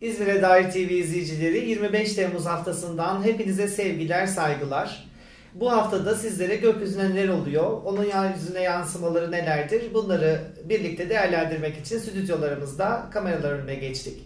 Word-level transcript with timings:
İzmir'e 0.00 0.42
dair 0.42 0.70
TV 0.70 0.76
izleyicileri 0.76 1.68
25 1.68 2.14
Temmuz 2.14 2.46
haftasından 2.46 3.24
hepinize 3.24 3.68
sevgiler, 3.68 4.26
saygılar. 4.26 5.06
Bu 5.54 5.72
haftada 5.72 6.14
sizlere 6.14 6.56
gökyüzüne 6.56 7.10
neler 7.10 7.28
oluyor, 7.28 7.82
onun 7.84 8.04
yeryüzüne 8.04 8.60
yansımaları 8.60 9.30
nelerdir 9.30 9.94
bunları 9.94 10.40
birlikte 10.64 11.08
değerlendirmek 11.08 11.78
için 11.78 11.98
stüdyolarımızda 11.98 13.06
kameralar 13.10 13.52
önüne 13.52 13.74
geçtik. 13.74 14.22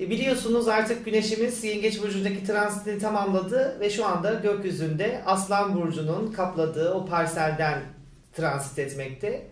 E, 0.00 0.10
biliyorsunuz 0.10 0.68
artık 0.68 1.04
güneşimiz 1.04 1.64
Yengeç 1.64 2.02
Burcu'ndaki 2.02 2.46
transitini 2.46 2.98
tamamladı 2.98 3.80
ve 3.80 3.90
şu 3.90 4.06
anda 4.06 4.34
gökyüzünde 4.34 5.22
Aslan 5.26 5.74
Burcu'nun 5.74 6.32
kapladığı 6.32 6.92
o 6.94 7.06
parselden 7.06 7.80
transit 8.32 8.78
etmekte. 8.78 9.42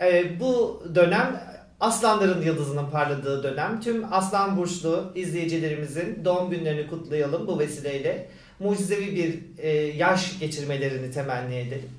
E, 0.00 0.40
bu 0.40 0.82
dönem 0.94 1.57
Aslanların 1.80 2.42
yıldızının 2.42 2.90
parladığı 2.90 3.42
dönem. 3.42 3.80
Tüm 3.80 4.12
Aslan 4.12 4.56
Burçlu 4.56 5.12
izleyicilerimizin 5.14 6.24
doğum 6.24 6.50
günlerini 6.50 6.86
kutlayalım 6.86 7.46
bu 7.46 7.58
vesileyle. 7.58 8.28
Mucizevi 8.60 9.16
bir 9.16 9.62
e, 9.62 9.70
yaş 9.76 10.38
geçirmelerini 10.38 11.10
temenni 11.10 11.54
edelim. 11.54 11.90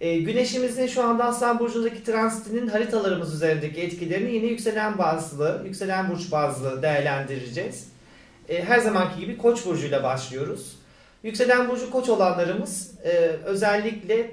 E, 0.00 0.18
güneşimizin 0.18 0.86
şu 0.86 1.04
anda 1.04 1.24
Aslan 1.24 1.58
Burcu'ndaki 1.58 2.04
transitinin 2.04 2.68
haritalarımız 2.68 3.34
üzerindeki 3.34 3.80
etkilerini 3.80 4.34
yine 4.34 4.46
yükselen 4.46 4.98
bazlı, 4.98 5.62
yükselen 5.64 6.10
burç 6.10 6.32
bazlı 6.32 6.82
değerlendireceğiz. 6.82 7.88
E, 8.48 8.64
her 8.64 8.78
zamanki 8.78 9.20
gibi 9.20 9.38
Koç 9.38 9.66
burcuyla 9.66 10.02
başlıyoruz. 10.02 10.76
Yükselen 11.22 11.68
burcu 11.68 11.90
Koç 11.90 12.08
olanlarımız 12.08 12.94
e, 13.04 13.10
özellikle 13.44 14.30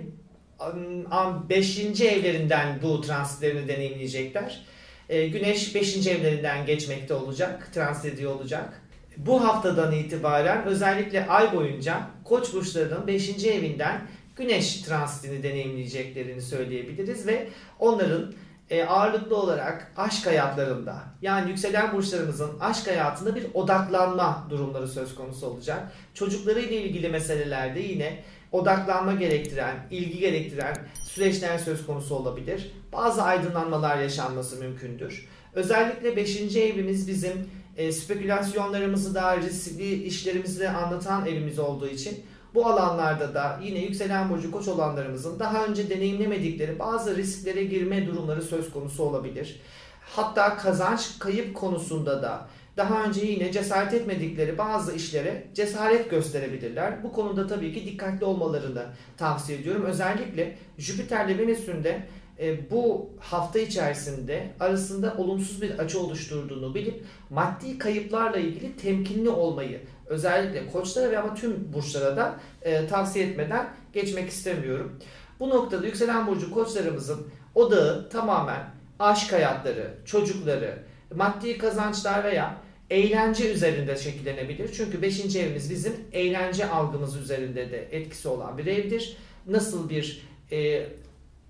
5. 1.50 2.02
evlerinden 2.02 2.80
bu 2.84 3.02
transitlerini 3.02 3.68
deneyimleyecekler. 3.68 4.62
E, 5.10 5.28
güneş 5.28 5.76
5. 5.76 6.08
evlerinden 6.08 6.66
geçmekte 6.66 7.14
olacak, 7.14 7.70
transit 7.74 8.06
ediyor 8.06 8.36
olacak. 8.36 8.82
Bu 9.18 9.44
haftadan 9.44 9.92
itibaren 9.92 10.66
özellikle 10.66 11.28
ay 11.28 11.56
boyunca 11.56 12.08
Koç 12.24 12.54
burçlarının 12.54 13.08
5. 13.08 13.46
evinden 13.46 14.08
Güneş 14.36 14.82
transitini 14.82 15.44
deneyimleyeceklerini 15.44 16.42
söyleyebiliriz 16.42 17.28
ve 17.28 17.48
onların 17.80 18.34
e, 18.70 18.84
ağırlıklı 18.84 19.38
olarak 19.38 19.92
aşk 19.98 20.26
hayatlarında 20.26 21.04
yani 21.22 21.50
yükselen 21.50 21.94
burçlarımızın 21.94 22.60
aşk 22.60 22.88
hayatında 22.88 23.36
bir 23.36 23.46
odaklanma 23.54 24.48
durumları 24.50 24.88
söz 24.88 25.16
konusu 25.16 25.48
olacak. 25.48 25.92
Çocuklarıyla 26.14 26.76
ilgili 26.76 27.10
meselelerde 27.10 27.80
yine 27.80 28.24
odaklanma 28.54 29.14
gerektiren, 29.14 29.76
ilgi 29.92 30.20
gerektiren 30.20 30.76
süreçler 31.04 31.58
söz 31.58 31.86
konusu 31.86 32.16
olabilir. 32.16 32.72
Bazı 32.94 33.24
aydınlanmalar 33.24 33.98
yaşanması 33.98 34.56
mümkündür. 34.56 35.28
Özellikle 35.54 36.16
5. 36.16 36.56
evimiz 36.56 37.08
bizim 37.08 37.50
e, 37.78 37.92
spekülasyonlarımızı 37.92 39.16
da 39.16 39.38
riskli 39.38 40.04
işlerimizi 40.04 40.60
de 40.60 40.70
anlatan 40.70 41.26
evimiz 41.26 41.60
olduğu 41.60 41.88
için 41.88 42.26
bu 42.54 42.68
alanlarda 42.68 43.34
da 43.34 43.60
yine 43.64 43.80
yükselen 43.80 44.30
burcu 44.30 44.52
koç 44.52 44.68
olanlarımızın 44.68 45.40
daha 45.40 45.66
önce 45.66 45.90
deneyimlemedikleri 45.90 46.80
bazı 46.80 47.16
risklere 47.16 47.64
girme 47.64 48.08
durumları 48.08 48.42
söz 48.42 48.72
konusu 48.72 49.04
olabilir. 49.04 49.62
Hatta 50.02 50.58
kazanç 50.58 51.20
kayıp 51.20 51.56
konusunda 51.56 52.22
da 52.22 52.48
daha 52.78 53.04
önce 53.04 53.26
yine 53.26 53.52
cesaret 53.52 53.94
etmedikleri 53.94 54.58
bazı 54.58 54.96
işlere 54.96 55.48
cesaret 55.54 56.10
gösterebilirler. 56.10 57.04
Bu 57.04 57.12
konuda 57.12 57.48
tabii 57.48 57.74
ki 57.74 57.86
dikkatli 57.86 58.26
olmalarını 58.26 58.86
tavsiye 59.18 59.60
ediyorum. 59.60 59.84
Özellikle 59.86 60.58
Jüpiter'le 60.78 61.38
Venüs'ün 61.38 61.84
de 61.84 62.08
e, 62.40 62.72
bu 62.72 63.10
hafta 63.20 63.60
içerisinde 63.60 64.54
arasında 64.60 65.16
olumsuz 65.18 65.62
bir 65.62 65.80
açı 65.80 66.00
oluşturduğunu 66.00 66.76
bilip 66.76 67.04
maddi 67.30 67.78
kayıplarla 67.78 68.38
ilgili 68.38 68.76
temkinli 68.78 69.30
olmayı 69.30 69.82
özellikle 70.06 70.68
koçlara 70.68 71.12
ve 71.12 71.20
ama 71.20 71.36
tüm 71.36 71.74
burçlara 71.74 72.18
da 72.18 72.40
e, 72.62 72.88
tavsiye 72.88 73.28
etmeden 73.28 73.70
geçmek 73.94 74.30
istemiyorum. 74.30 75.00
Bu 75.40 75.50
noktada 75.50 75.86
yükselen 75.86 76.28
burcu 76.28 76.52
koçlarımızın 76.52 77.28
odağı 77.56 78.10
tamamen 78.10 78.64
aşk 79.00 79.34
hayatları, 79.34 79.94
çocukları, 80.06 80.84
maddi 81.16 81.58
kazançlar 81.58 82.24
veya 82.24 82.58
eğlence 82.90 83.54
üzerinde 83.54 83.96
şekillenebilir. 83.96 84.74
Çünkü 84.74 85.02
5. 85.02 85.36
evimiz 85.36 85.70
bizim 85.70 85.94
eğlence 86.12 86.70
algımız 86.70 87.16
üzerinde 87.16 87.72
de 87.72 87.88
etkisi 87.92 88.28
olan 88.28 88.58
bir 88.58 88.66
evdir. 88.66 89.18
Nasıl 89.48 89.90
bir 89.90 90.28
e, 90.52 90.88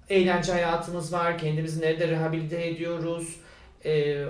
eğlence 0.09 0.51
hayatımız 0.51 1.13
var, 1.13 1.38
kendimizi 1.38 1.81
nerede 1.81 2.07
rehabilite 2.07 2.68
ediyoruz, 2.68 3.35
e, 3.85 4.24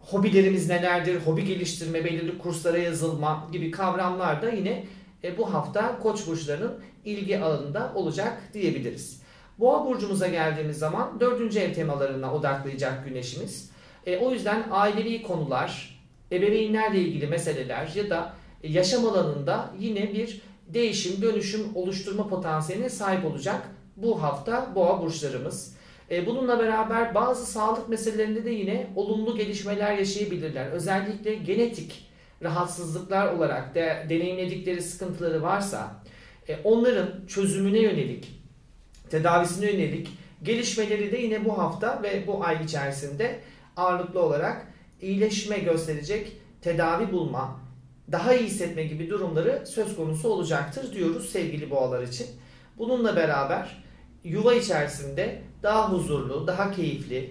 hobilerimiz 0.00 0.68
nelerdir, 0.68 1.20
hobi 1.20 1.44
geliştirme, 1.44 2.04
belirli 2.04 2.38
kurslara 2.38 2.78
yazılma 2.78 3.48
gibi 3.52 3.70
kavramlar 3.70 4.42
da 4.42 4.50
yine 4.50 4.84
e, 5.24 5.38
bu 5.38 5.54
hafta 5.54 5.98
koç 5.98 6.26
burçlarının 6.26 6.74
ilgi 7.04 7.38
alanında 7.38 7.92
olacak 7.94 8.42
diyebiliriz. 8.54 9.20
Boğa 9.58 9.86
burcumuza 9.86 10.28
geldiğimiz 10.28 10.78
zaman 10.78 11.20
dördüncü 11.20 11.58
ev 11.58 11.74
temalarına 11.74 12.34
odaklayacak 12.34 13.04
güneşimiz. 13.04 13.70
E, 14.06 14.18
o 14.18 14.32
yüzden 14.32 14.66
ailevi 14.70 15.22
konular, 15.22 16.00
ebeveynlerle 16.32 17.00
ilgili 17.00 17.26
meseleler 17.26 17.92
ya 17.94 18.10
da 18.10 18.32
yaşam 18.62 19.06
alanında 19.06 19.70
yine 19.78 20.14
bir 20.14 20.40
değişim, 20.68 21.22
dönüşüm 21.22 21.60
oluşturma 21.74 22.28
potansiyeline 22.28 22.88
sahip 22.88 23.24
olacak 23.24 23.62
bu 23.96 24.22
hafta 24.22 24.74
boğa 24.74 25.02
burçlarımız. 25.02 25.76
E, 26.10 26.26
bununla 26.26 26.58
beraber 26.58 27.14
bazı 27.14 27.46
sağlık 27.46 27.88
meselelerinde 27.88 28.44
de 28.44 28.50
yine 28.50 28.86
olumlu 28.96 29.36
gelişmeler 29.36 29.98
yaşayabilirler. 29.98 30.66
Özellikle 30.66 31.34
genetik 31.34 32.06
rahatsızlıklar 32.42 33.32
olarak 33.32 33.74
de, 33.74 34.06
deneyimledikleri 34.08 34.82
sıkıntıları 34.82 35.42
varsa 35.42 36.02
e, 36.48 36.56
onların 36.64 37.26
çözümüne 37.26 37.78
yönelik, 37.78 38.28
tedavisine 39.10 39.72
yönelik 39.72 40.08
gelişmeleri 40.42 41.12
de 41.12 41.18
yine 41.18 41.44
bu 41.44 41.58
hafta 41.58 42.02
ve 42.02 42.26
bu 42.26 42.44
ay 42.44 42.64
içerisinde 42.64 43.40
ağırlıklı 43.76 44.22
olarak 44.22 44.66
iyileşme 45.00 45.58
gösterecek 45.58 46.32
tedavi 46.60 47.12
bulma, 47.12 47.60
daha 48.12 48.34
iyi 48.34 48.46
hissetme 48.46 48.82
gibi 48.82 49.10
durumları 49.10 49.66
söz 49.66 49.96
konusu 49.96 50.28
olacaktır 50.28 50.92
diyoruz 50.92 51.30
sevgili 51.30 51.70
boğalar 51.70 52.02
için. 52.02 52.26
Bununla 52.78 53.16
beraber 53.16 53.84
yuva 54.24 54.54
içerisinde 54.54 55.42
daha 55.62 55.92
huzurlu, 55.92 56.46
daha 56.46 56.70
keyifli, 56.70 57.30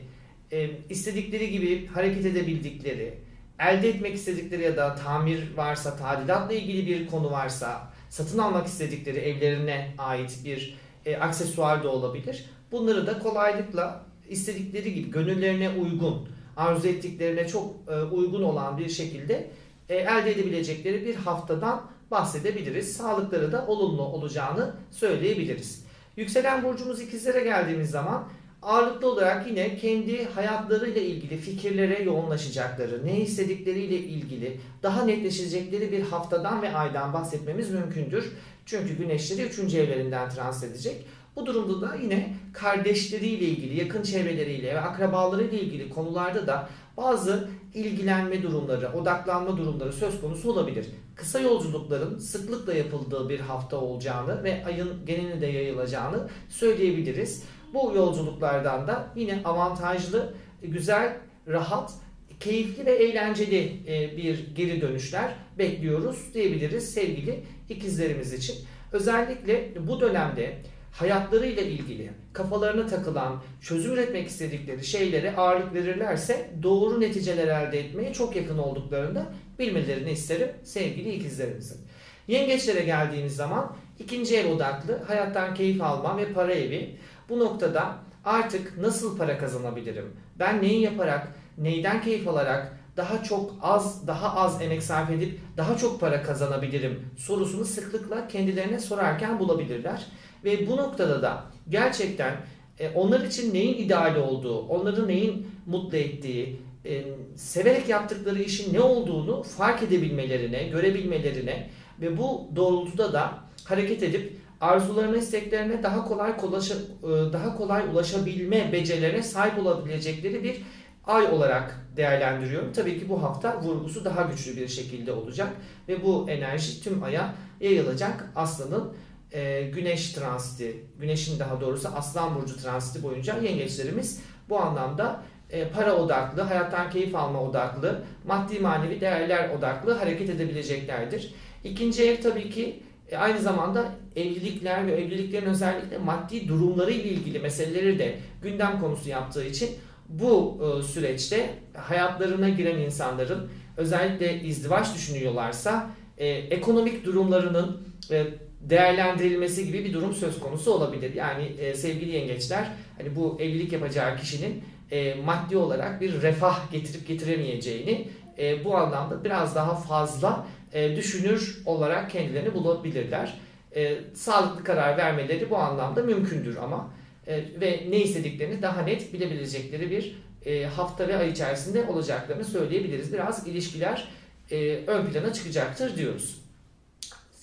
e, 0.51 0.69
istedikleri 0.89 1.51
gibi 1.51 1.87
hareket 1.87 2.25
edebildikleri, 2.25 3.19
elde 3.59 3.89
etmek 3.89 4.15
istedikleri 4.15 4.63
ya 4.63 4.77
da 4.77 4.95
tamir 4.95 5.57
varsa, 5.57 5.97
tadilatla 5.97 6.53
ilgili 6.53 6.87
bir 6.87 7.07
konu 7.07 7.31
varsa, 7.31 7.91
satın 8.09 8.37
almak 8.37 8.67
istedikleri 8.67 9.17
evlerine 9.17 9.93
ait 9.97 10.39
bir 10.45 10.77
e, 11.05 11.17
aksesuar 11.17 11.83
da 11.83 11.89
olabilir. 11.89 12.45
Bunları 12.71 13.07
da 13.07 13.19
kolaylıkla 13.19 14.05
istedikleri 14.29 14.93
gibi 14.93 15.11
gönüllerine 15.11 15.69
uygun, 15.69 16.29
arzu 16.57 16.87
ettiklerine 16.87 17.47
çok 17.47 17.75
e, 17.87 18.01
uygun 18.01 18.43
olan 18.43 18.77
bir 18.77 18.89
şekilde 18.89 19.49
e, 19.89 19.95
elde 19.95 20.31
edebilecekleri 20.31 21.05
bir 21.05 21.15
haftadan 21.15 21.81
bahsedebiliriz. 22.11 22.97
Sağlıkları 22.97 23.51
da 23.51 23.67
olumlu 23.67 24.01
olacağını 24.01 24.73
söyleyebiliriz. 24.91 25.85
Yükselen 26.17 26.63
burcumuz 26.63 27.01
ikizlere 27.01 27.43
geldiğimiz 27.43 27.89
zaman 27.89 28.27
ağırlıklı 28.61 29.11
olarak 29.11 29.47
yine 29.47 29.77
kendi 29.77 30.25
hayatlarıyla 30.25 31.01
ilgili 31.01 31.37
fikirlere 31.37 32.03
yoğunlaşacakları, 32.03 33.05
ne 33.05 33.19
istedikleriyle 33.19 33.97
ilgili 33.97 34.59
daha 34.83 35.05
netleşecekleri 35.05 35.91
bir 35.91 36.01
haftadan 36.01 36.61
ve 36.61 36.75
aydan 36.75 37.13
bahsetmemiz 37.13 37.71
mümkündür. 37.71 38.31
Çünkü 38.65 38.97
güneşleri 38.97 39.41
3. 39.41 39.73
evlerinden 39.73 40.29
trans 40.29 40.63
edecek. 40.63 41.05
Bu 41.35 41.45
durumda 41.45 41.81
da 41.81 41.95
yine 41.95 42.33
kardeşleriyle 42.53 43.45
ilgili, 43.45 43.79
yakın 43.79 44.03
çevreleriyle 44.03 44.75
ve 44.75 44.79
akrabalarıyla 44.79 45.57
ilgili 45.59 45.89
konularda 45.89 46.47
da 46.47 46.69
bazı 46.97 47.49
ilgilenme 47.73 48.43
durumları, 48.43 48.93
odaklanma 48.93 49.57
durumları 49.57 49.93
söz 49.93 50.21
konusu 50.21 50.51
olabilir. 50.51 50.85
Kısa 51.15 51.39
yolculukların 51.39 52.17
sıklıkla 52.17 52.73
yapıldığı 52.73 53.29
bir 53.29 53.39
hafta 53.39 53.77
olacağını 53.77 54.43
ve 54.43 54.65
ayın 54.65 55.05
genelinde 55.05 55.45
yayılacağını 55.45 56.29
söyleyebiliriz. 56.49 57.43
Bu 57.73 57.93
yolculuklardan 57.95 58.87
da 58.87 59.07
yine 59.15 59.41
avantajlı, 59.45 60.33
güzel, 60.61 61.17
rahat, 61.47 61.93
keyifli 62.39 62.85
ve 62.85 62.91
eğlenceli 62.91 63.79
e, 63.87 64.17
bir 64.17 64.55
geri 64.55 64.81
dönüşler 64.81 65.35
bekliyoruz 65.57 66.33
diyebiliriz 66.33 66.93
sevgili 66.93 67.43
ikizlerimiz 67.69 68.33
için. 68.33 68.55
Özellikle 68.91 69.71
bu 69.87 70.01
dönemde 70.01 70.57
hayatlarıyla 70.99 71.63
ilgili 71.63 72.11
kafalarına 72.33 72.87
takılan, 72.87 73.43
çözüm 73.61 73.93
üretmek 73.93 74.27
istedikleri 74.27 74.85
şeylere 74.85 75.35
ağırlık 75.35 75.73
verirlerse 75.73 76.49
doğru 76.63 77.01
neticeler 77.01 77.47
elde 77.47 77.79
etmeye 77.79 78.13
çok 78.13 78.35
yakın 78.35 78.57
olduklarında 78.57 79.25
bilmelerini 79.59 80.11
isterim 80.11 80.49
sevgili 80.63 81.13
ikizlerimizin. 81.13 81.81
Yengeçlere 82.27 82.81
geldiğimiz 82.81 83.35
zaman 83.35 83.75
ikinci 83.99 84.37
ev 84.37 84.51
odaklı, 84.51 84.97
hayattan 85.07 85.53
keyif 85.53 85.81
alma 85.81 86.17
ve 86.17 86.33
para 86.33 86.53
evi. 86.53 86.97
Bu 87.29 87.39
noktada 87.39 87.95
artık 88.25 88.77
nasıl 88.77 89.17
para 89.17 89.37
kazanabilirim? 89.37 90.13
Ben 90.39 90.61
neyi 90.61 90.81
yaparak, 90.81 91.27
neyden 91.57 92.01
keyif 92.01 92.27
alarak 92.27 92.79
daha 92.97 93.23
çok 93.23 93.55
az, 93.61 94.07
daha 94.07 94.35
az 94.35 94.61
emek 94.61 94.83
sarf 94.83 95.09
edip 95.09 95.39
daha 95.57 95.77
çok 95.77 95.99
para 95.99 96.23
kazanabilirim 96.23 97.09
sorusunu 97.17 97.65
sıklıkla 97.65 98.27
kendilerine 98.27 98.79
sorarken 98.79 99.39
bulabilirler. 99.39 100.05
Ve 100.43 100.67
bu 100.67 100.77
noktada 100.77 101.21
da 101.21 101.43
gerçekten 101.69 102.35
e, 102.79 102.89
onlar 102.89 103.19
için 103.19 103.53
neyin 103.53 103.77
ideal 103.77 104.15
olduğu, 104.15 104.59
onları 104.59 105.07
neyin 105.07 105.47
mutlu 105.65 105.97
ettiği, 105.97 106.61
e, 106.85 107.03
severek 107.35 107.89
yaptıkları 107.89 108.41
işin 108.41 108.73
ne 108.73 108.79
olduğunu 108.79 109.43
fark 109.43 109.83
edebilmelerine, 109.83 110.63
görebilmelerine 110.63 111.69
ve 112.01 112.17
bu 112.17 112.47
doğrultuda 112.55 113.13
da 113.13 113.33
hareket 113.63 114.03
edip 114.03 114.37
arzularına, 114.61 115.17
isteklerine 115.17 115.83
daha 115.83 116.05
kolay 116.05 116.37
kolaşa, 116.37 116.73
e, 116.73 117.33
daha 117.33 117.57
kolay 117.57 117.83
ulaşabilme 117.91 118.71
becerilerine 118.71 119.23
sahip 119.23 119.59
olabilecekleri 119.59 120.43
bir 120.43 120.61
ay 121.05 121.25
olarak 121.25 121.79
değerlendiriyorum. 121.97 122.73
Tabii 122.73 122.99
ki 122.99 123.09
bu 123.09 123.23
hafta 123.23 123.61
vurgusu 123.61 124.05
daha 124.05 124.21
güçlü 124.21 124.57
bir 124.57 124.67
şekilde 124.67 125.11
olacak 125.11 125.49
ve 125.87 126.03
bu 126.03 126.29
enerji 126.29 126.83
tüm 126.83 127.03
aya 127.03 127.35
yayılacak. 127.61 128.31
Aslanın 128.35 128.93
e, 129.31 129.61
güneş 129.61 130.11
transiti, 130.11 130.85
güneşin 130.99 131.39
daha 131.39 131.61
doğrusu 131.61 131.89
aslan 131.95 132.35
burcu 132.35 132.57
transiti 132.57 133.03
boyunca 133.03 133.37
yengeçlerimiz 133.37 134.21
bu 134.49 134.59
anlamda 134.59 135.23
e, 135.49 135.69
para 135.69 135.95
odaklı, 135.95 136.41
hayattan 136.41 136.89
keyif 136.89 137.15
alma 137.15 137.41
odaklı, 137.41 138.01
maddi 138.27 138.59
manevi 138.59 139.01
değerler 139.01 139.49
odaklı 139.49 139.93
hareket 139.93 140.29
edebileceklerdir. 140.29 141.33
İkinci 141.63 142.03
ev 142.03 142.21
tabii 142.21 142.49
ki 142.49 142.83
e, 143.11 143.17
aynı 143.17 143.39
zamanda 143.39 143.85
evlilikler 144.15 144.87
ve 144.87 144.91
evliliklerin 144.91 145.45
özellikle 145.45 145.97
maddi 145.97 146.47
durumları 146.47 146.91
ile 146.91 147.09
ilgili 147.09 147.39
meseleleri 147.39 147.99
de 147.99 148.19
gündem 148.41 148.79
konusu 148.79 149.09
yaptığı 149.09 149.45
için 149.45 149.69
bu 150.09 150.61
e, 150.61 150.83
süreçte 150.83 151.49
hayatlarına 151.73 152.49
giren 152.49 152.77
insanların 152.77 153.49
özellikle 153.77 154.41
izdivaç 154.41 154.95
düşünüyorlarsa 154.95 155.89
e, 156.17 156.27
ekonomik 156.27 157.05
durumlarının 157.05 157.81
e, 158.11 158.25
değerlendirilmesi 158.69 159.65
gibi 159.65 159.85
bir 159.85 159.93
durum 159.93 160.13
söz 160.13 160.39
konusu 160.39 160.73
olabilir. 160.73 161.13
Yani 161.13 161.43
e, 161.43 161.73
sevgili 161.73 162.11
yengeçler 162.11 162.67
hani 162.97 163.15
bu 163.15 163.37
evlilik 163.41 163.73
yapacağı 163.73 164.17
kişinin 164.17 164.63
e, 164.91 165.13
maddi 165.13 165.57
olarak 165.57 166.01
bir 166.01 166.21
refah 166.21 166.71
getirip 166.71 167.07
getiremeyeceğini 167.07 168.07
e, 168.39 168.65
bu 168.65 168.77
anlamda 168.77 169.23
biraz 169.23 169.55
daha 169.55 169.75
fazla 169.75 170.47
e, 170.73 170.95
düşünür 170.95 171.61
olarak 171.65 172.11
kendilerini 172.11 172.53
bulabilirler. 172.53 173.33
E, 173.75 173.97
sağlıklı 174.13 174.63
karar 174.63 174.97
vermeleri 174.97 175.49
bu 175.49 175.57
anlamda 175.57 176.03
mümkündür 176.03 176.57
ama 176.57 176.93
e, 177.27 177.43
ve 177.61 177.83
ne 177.89 177.97
istediklerini 177.97 178.61
daha 178.61 178.81
net 178.81 179.13
bilebilecekleri 179.13 179.91
bir 179.91 180.15
e, 180.45 180.65
hafta 180.65 181.07
ve 181.07 181.17
ay 181.17 181.29
içerisinde 181.29 181.83
olacaklarını 181.83 182.45
söyleyebiliriz. 182.45 183.13
Biraz 183.13 183.47
ilişkiler 183.47 184.07
e, 184.51 184.75
ön 184.87 185.05
plana 185.05 185.33
çıkacaktır 185.33 185.97
diyoruz. 185.97 186.44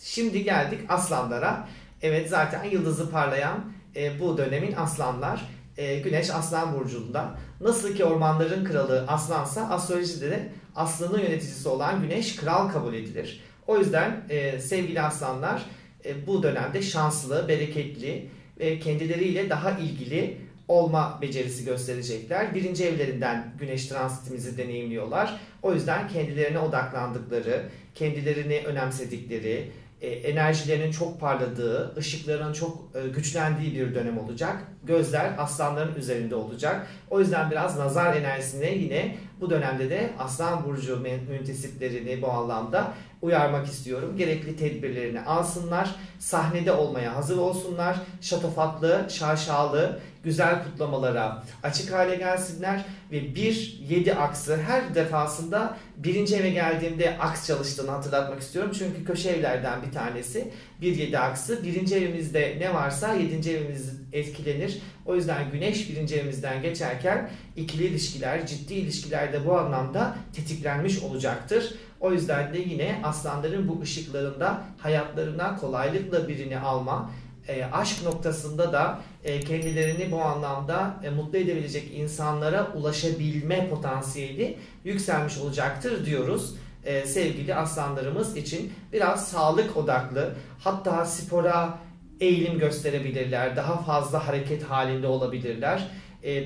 Şimdi 0.04 0.44
geldik 0.44 0.80
aslanlara. 0.88 1.68
Evet 2.02 2.28
zaten 2.28 2.64
yıldızı 2.64 3.10
parlayan 3.10 3.72
e, 3.96 4.20
bu 4.20 4.38
dönemin 4.38 4.72
aslanlar. 4.72 5.48
E, 5.76 5.98
Güneş 5.98 6.30
Aslan 6.30 6.74
Burcu'nda. 6.74 7.34
Nasıl 7.60 7.94
ki 7.94 8.04
ormanların 8.04 8.64
kralı 8.64 9.04
aslansa 9.08 9.68
astrolojide 9.68 10.30
de 10.30 10.48
aslanın 10.76 11.18
yöneticisi 11.18 11.68
olan 11.68 12.02
Güneş 12.02 12.36
kral 12.36 12.68
kabul 12.68 12.94
edilir. 12.94 13.40
O 13.66 13.78
yüzden 13.78 14.24
e, 14.30 14.60
sevgili 14.60 15.00
aslanlar 15.00 15.62
e, 16.04 16.26
bu 16.26 16.42
dönemde 16.42 16.82
şanslı, 16.82 17.48
bereketli 17.48 18.28
ve 18.60 18.78
kendileriyle 18.78 19.50
daha 19.50 19.70
ilgili 19.70 20.38
olma 20.68 21.18
becerisi 21.22 21.64
gösterecekler. 21.64 22.54
Birinci 22.54 22.84
evlerinden 22.84 23.54
güneş 23.58 23.86
transitimizi 23.86 24.58
deneyimliyorlar. 24.58 25.40
O 25.62 25.74
yüzden 25.74 26.08
kendilerine 26.08 26.58
odaklandıkları, 26.58 27.68
kendilerini 27.94 28.62
önemsedikleri, 28.66 29.70
e, 30.02 30.08
enerjilerinin 30.08 30.92
çok 30.92 31.20
parladığı, 31.20 31.96
ışıkların 31.96 32.52
çok 32.52 32.78
e, 32.94 33.08
güçlendiği 33.08 33.74
bir 33.74 33.94
dönem 33.94 34.18
olacak. 34.18 34.56
Gözler 34.84 35.32
aslanların 35.38 35.94
üzerinde 35.94 36.34
olacak. 36.34 36.86
O 37.10 37.20
yüzden 37.20 37.50
biraz 37.50 37.78
nazar 37.78 38.16
enerjisine 38.16 38.74
yine 38.74 39.16
bu 39.40 39.50
dönemde 39.50 39.90
de 39.90 40.10
aslan 40.18 40.64
burcu 40.64 41.00
müntesiplerini 41.30 42.22
bu 42.22 42.30
anlamda 42.30 42.94
uyarmak 43.22 43.66
istiyorum. 43.66 44.16
Gerekli 44.16 44.56
tedbirlerini 44.56 45.20
alsınlar. 45.20 45.94
Sahnede 46.18 46.72
olmaya 46.72 47.16
hazır 47.16 47.38
olsunlar. 47.38 47.96
Şatafatlı, 48.20 49.06
şaşalı, 49.10 50.00
güzel 50.24 50.64
kutlamalara 50.64 51.42
açık 51.62 51.92
hale 51.92 52.16
gelsinler 52.16 52.84
ve 53.12 53.16
1-7 53.16 54.14
aksı 54.14 54.56
her 54.56 54.94
defasında 54.94 55.76
birinci 55.96 56.36
eve 56.36 56.50
geldiğimde 56.50 57.18
aks 57.18 57.46
çalıştığını 57.46 57.90
hatırlatmak 57.90 58.42
istiyorum. 58.42 58.72
Çünkü 58.78 59.04
köşe 59.04 59.30
evlerden 59.30 59.82
bir 59.82 59.92
tanesi 59.92 60.50
1-7 60.82 61.18
aksı. 61.18 61.64
Birinci 61.64 61.96
evimizde 61.96 62.56
ne 62.60 62.74
varsa 62.74 63.14
7. 63.14 63.50
evimiz 63.50 64.00
etkilenir. 64.12 64.78
O 65.06 65.14
yüzden 65.14 65.50
güneş 65.52 65.90
birinci 65.90 66.16
evimizden 66.16 66.62
geçerken 66.62 67.30
ikili 67.56 67.84
ilişkiler, 67.84 68.46
ciddi 68.46 68.74
ilişkiler 68.74 69.32
de 69.32 69.46
bu 69.46 69.58
anlamda 69.58 70.16
tetiklenmiş 70.32 70.98
olacaktır. 70.98 71.74
O 72.02 72.12
yüzden 72.12 72.54
de 72.54 72.58
yine 72.58 73.00
aslanların 73.04 73.68
bu 73.68 73.80
ışıklarında 73.82 74.60
hayatlarına 74.78 75.56
kolaylıkla 75.56 76.28
birini 76.28 76.58
alma, 76.58 77.10
e, 77.48 77.64
aşk 77.64 78.02
noktasında 78.04 78.72
da 78.72 79.00
e, 79.24 79.40
kendilerini 79.40 80.12
bu 80.12 80.22
anlamda 80.22 80.94
e, 81.04 81.10
mutlu 81.10 81.38
edebilecek 81.38 81.94
insanlara 81.94 82.72
ulaşabilme 82.74 83.68
potansiyeli 83.68 84.58
yükselmiş 84.84 85.38
olacaktır 85.38 86.06
diyoruz. 86.06 86.54
E, 86.84 87.06
sevgili 87.06 87.54
aslanlarımız 87.54 88.36
için 88.36 88.72
biraz 88.92 89.28
sağlık 89.28 89.76
odaklı 89.76 90.34
hatta 90.58 91.04
spora 91.04 91.78
eğilim 92.20 92.58
gösterebilirler. 92.58 93.56
Daha 93.56 93.82
fazla 93.82 94.28
hareket 94.28 94.62
halinde 94.62 95.06
olabilirler. 95.06 95.88
E, 96.24 96.44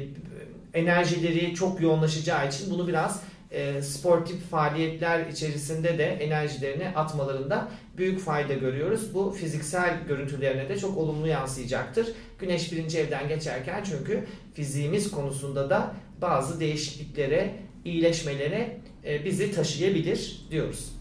enerjileri 0.74 1.54
çok 1.54 1.80
yoğunlaşacağı 1.80 2.48
için 2.48 2.70
bunu 2.70 2.88
biraz 2.88 3.22
e, 3.56 3.82
sportif 3.82 4.50
faaliyetler 4.50 5.26
içerisinde 5.26 5.98
de 5.98 6.04
enerjilerini 6.04 6.88
atmalarında 6.88 7.68
büyük 7.96 8.20
fayda 8.20 8.54
görüyoruz. 8.54 9.14
Bu 9.14 9.30
fiziksel 9.30 10.04
görüntülerine 10.08 10.68
de 10.68 10.78
çok 10.78 10.98
olumlu 10.98 11.26
yansıyacaktır. 11.26 12.06
Güneş 12.38 12.72
birinci 12.72 12.98
evden 12.98 13.28
geçerken 13.28 13.84
çünkü 13.84 14.24
fiziğimiz 14.54 15.10
konusunda 15.10 15.70
da 15.70 15.94
bazı 16.20 16.60
değişikliklere, 16.60 17.54
iyileşmelere 17.84 18.80
e, 19.04 19.24
bizi 19.24 19.52
taşıyabilir 19.52 20.46
diyoruz. 20.50 20.92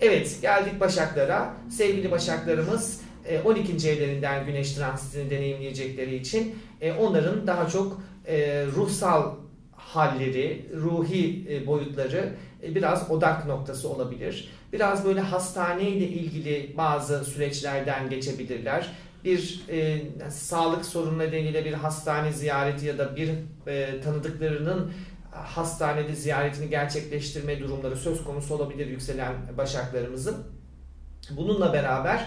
Evet 0.00 0.38
geldik 0.42 0.80
Başaklara. 0.80 1.54
Sevgili 1.70 2.10
Başaklarımız 2.10 3.00
12. 3.44 3.88
E, 3.88 3.92
evlerinden 3.92 4.46
güneş 4.46 4.72
transitini 4.72 5.30
deneyimleyecekleri 5.30 6.16
için 6.16 6.54
e, 6.80 6.92
onların 6.92 7.46
daha 7.46 7.68
çok 7.68 8.02
e, 8.26 8.66
ruhsal 8.66 9.34
halleri, 9.92 10.70
ruhi 10.76 11.46
e, 11.50 11.66
boyutları 11.66 12.34
e, 12.62 12.74
biraz 12.74 13.10
odak 13.10 13.46
noktası 13.46 13.88
olabilir. 13.88 14.48
Biraz 14.72 15.04
böyle 15.04 15.20
hastane 15.20 15.88
ile 15.88 16.08
ilgili 16.08 16.74
bazı 16.76 17.24
süreçlerden 17.24 18.10
geçebilirler. 18.10 18.90
Bir 19.24 19.64
e, 19.68 20.02
sağlık 20.30 20.84
sorunu 20.84 21.18
nedeniyle 21.18 21.64
bir 21.64 21.72
hastane 21.72 22.32
ziyareti 22.32 22.86
ya 22.86 22.98
da 22.98 23.16
bir 23.16 23.30
e, 23.66 24.00
tanıdıklarının 24.00 24.92
hastanede 25.30 26.14
ziyaretini 26.14 26.70
gerçekleştirme 26.70 27.60
durumları 27.60 27.96
söz 27.96 28.24
konusu 28.24 28.54
olabilir 28.54 28.86
yükselen 28.86 29.32
başaklarımızın. 29.58 30.36
Bununla 31.30 31.72
beraber 31.72 32.26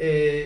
e, 0.00 0.42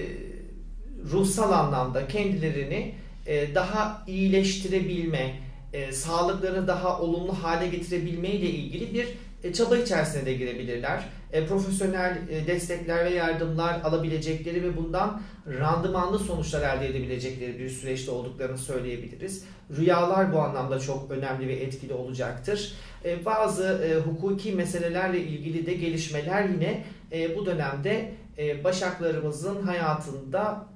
ruhsal 1.11 1.53
anlamda 1.53 2.09
kendilerini 2.09 2.95
e, 3.27 3.55
daha 3.55 4.05
iyileştirebilme, 4.07 5.44
e, 5.75 5.93
sağlıklarını 5.93 6.69
daha 6.69 7.01
olumlu 7.01 7.33
hale 7.33 7.69
getirebilme 7.69 8.29
ile 8.29 8.51
ilgili 8.51 8.95
bir 8.95 9.09
e, 9.45 9.53
çaba 9.53 9.77
içerisine 9.77 10.27
de 10.27 10.35
girebilirler. 10.35 11.05
E, 11.33 11.47
profesyonel 11.47 12.19
e, 12.31 12.47
destekler 12.47 13.05
ve 13.05 13.11
yardımlar 13.11 13.81
alabilecekleri 13.81 14.63
ve 14.63 14.77
bundan 14.77 15.23
randımanlı 15.47 16.19
sonuçlar 16.19 16.77
elde 16.77 16.89
edebilecekleri 16.89 17.59
bir 17.59 17.71
süreçte 17.71 18.11
olduklarını 18.11 18.59
söyleyebiliriz. 18.59 19.45
Rüyalar 19.77 20.33
bu 20.33 20.41
anlamda 20.41 20.79
çok 20.79 21.11
önemli 21.11 21.49
ve 21.49 21.55
etkili 21.55 21.93
olacaktır. 21.93 22.75
E, 23.05 23.25
bazı 23.25 23.65
e, 23.65 24.11
hukuki 24.11 24.53
meselelerle 24.53 25.21
ilgili 25.21 25.67
de 25.67 25.75
gelişmeler 25.75 26.49
yine 26.49 26.85
e, 27.13 27.37
bu 27.37 27.47
dönemde 27.47 28.11
e, 28.39 28.65
başaklarımızın 28.65 29.63
hayatında 29.63 30.67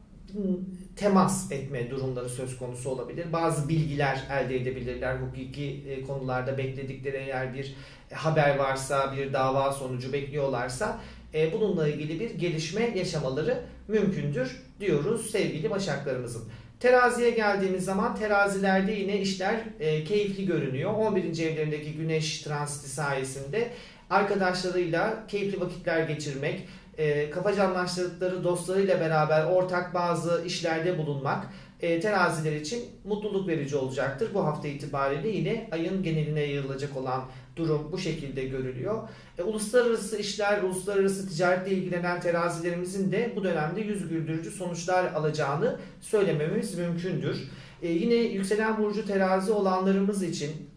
temas 0.98 1.52
etme 1.52 1.90
durumları 1.90 2.28
söz 2.28 2.58
konusu 2.58 2.90
olabilir. 2.90 3.32
Bazı 3.32 3.68
bilgiler 3.68 4.22
elde 4.32 4.56
edebilirler. 4.56 5.16
Hukuki 5.16 5.84
e, 5.88 6.02
konularda 6.02 6.58
bekledikleri 6.58 7.16
eğer 7.16 7.54
bir 7.54 7.74
haber 8.12 8.56
varsa, 8.56 9.16
bir 9.16 9.32
dava 9.32 9.72
sonucu 9.72 10.12
bekliyorlarsa 10.12 11.00
e, 11.34 11.52
bununla 11.52 11.88
ilgili 11.88 12.20
bir 12.20 12.30
gelişme 12.30 12.90
yaşamaları 12.96 13.64
mümkündür 13.88 14.62
diyoruz 14.80 15.30
sevgili 15.30 15.70
başaklarımızın. 15.70 16.44
Teraziye 16.80 17.30
geldiğimiz 17.30 17.84
zaman 17.84 18.16
terazilerde 18.16 18.92
yine 18.92 19.20
işler 19.20 19.60
e, 19.80 20.04
keyifli 20.04 20.46
görünüyor. 20.46 20.94
11. 20.94 21.38
evlerindeki 21.38 21.92
güneş 21.92 22.42
transiti 22.42 22.88
sayesinde 22.88 23.70
arkadaşlarıyla 24.10 25.26
keyifli 25.28 25.60
vakitler 25.60 26.02
geçirmek, 26.02 26.68
e, 26.98 27.30
kafaca 27.30 27.64
anlaştıkları 27.64 28.44
dostlarıyla 28.44 29.00
beraber 29.00 29.44
ortak 29.44 29.94
bazı 29.94 30.42
işlerde 30.46 30.98
bulunmak 30.98 31.46
e, 31.80 32.00
teraziler 32.00 32.52
için 32.52 32.84
mutluluk 33.04 33.48
verici 33.48 33.76
olacaktır. 33.76 34.30
Bu 34.34 34.44
hafta 34.44 34.68
itibariyle 34.68 35.28
yine 35.28 35.68
ayın 35.72 36.02
geneline 36.02 36.40
yayılacak 36.40 36.96
olan 36.96 37.24
durum 37.56 37.92
bu 37.92 37.98
şekilde 37.98 38.44
görülüyor. 38.44 39.08
E, 39.38 39.42
uluslararası 39.42 40.16
işler, 40.16 40.62
uluslararası 40.62 41.28
ticaretle 41.28 41.70
ilgilenen 41.70 42.20
terazilerimizin 42.20 43.12
de 43.12 43.32
bu 43.36 43.44
dönemde 43.44 43.80
yüz 43.80 44.08
güldürücü 44.08 44.50
sonuçlar 44.50 45.12
alacağını 45.12 45.76
söylememiz 46.00 46.78
mümkündür. 46.78 47.50
E, 47.82 47.88
yine 47.88 48.14
yükselen 48.14 48.78
burcu 48.78 49.06
terazi 49.06 49.52
olanlarımız 49.52 50.22
için 50.22 50.67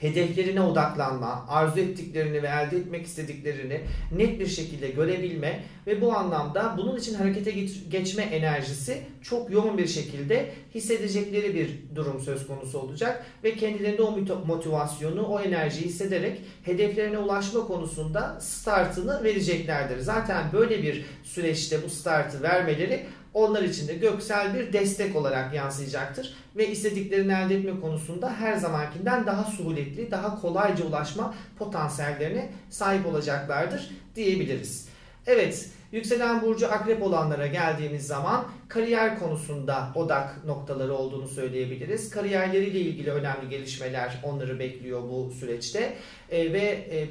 hedeflerine 0.00 0.60
odaklanma, 0.60 1.46
arzu 1.48 1.80
ettiklerini 1.80 2.42
ve 2.42 2.46
elde 2.46 2.76
etmek 2.76 3.06
istediklerini 3.06 3.80
net 4.16 4.40
bir 4.40 4.46
şekilde 4.46 4.88
görebilme 4.88 5.64
ve 5.86 6.00
bu 6.00 6.12
anlamda 6.12 6.74
bunun 6.78 6.96
için 6.96 7.14
harekete 7.14 7.50
geçme 7.90 8.22
enerjisi 8.22 9.02
çok 9.22 9.50
yoğun 9.50 9.78
bir 9.78 9.86
şekilde 9.86 10.50
hissedecekleri 10.74 11.54
bir 11.54 11.96
durum 11.96 12.20
söz 12.20 12.46
konusu 12.46 12.78
olacak 12.78 13.26
ve 13.44 13.54
kendilerinde 13.54 14.02
o 14.02 14.46
motivasyonu, 14.46 15.22
o 15.22 15.40
enerjiyi 15.40 15.84
hissederek 15.84 16.40
hedeflerine 16.64 17.18
ulaşma 17.18 17.66
konusunda 17.66 18.40
startını 18.40 19.24
vereceklerdir. 19.24 19.98
Zaten 19.98 20.44
böyle 20.52 20.82
bir 20.82 21.04
süreçte 21.24 21.82
bu 21.84 21.90
startı 21.90 22.42
vermeleri 22.42 23.06
onlar 23.38 23.62
için 23.62 23.88
de 23.88 23.94
göksel 23.94 24.54
bir 24.54 24.72
destek 24.72 25.16
olarak 25.16 25.54
yansıyacaktır. 25.54 26.34
Ve 26.56 26.68
istediklerini 26.68 27.32
elde 27.32 27.56
etme 27.56 27.80
konusunda 27.80 28.34
her 28.34 28.56
zamankinden 28.56 29.26
daha 29.26 29.44
suhuletli, 29.44 30.10
daha 30.10 30.40
kolayca 30.40 30.84
ulaşma 30.84 31.34
potansiyellerine 31.58 32.48
sahip 32.70 33.06
olacaklardır 33.06 33.90
diyebiliriz. 34.16 34.88
Evet, 35.26 35.68
yükselen 35.92 36.42
burcu 36.42 36.72
akrep 36.72 37.02
olanlara 37.02 37.46
geldiğimiz 37.46 38.06
zaman 38.06 38.44
kariyer 38.68 39.18
konusunda 39.18 39.88
odak 39.94 40.44
noktaları 40.44 40.94
olduğunu 40.94 41.28
söyleyebiliriz. 41.28 42.10
Kariyerleriyle 42.10 42.80
ilgili 42.80 43.10
önemli 43.10 43.48
gelişmeler 43.50 44.20
onları 44.22 44.58
bekliyor 44.58 45.02
bu 45.02 45.32
süreçte. 45.40 45.94
E, 46.30 46.52
ve 46.52 46.60
e, 46.60 47.08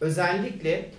özellikle 0.00 0.90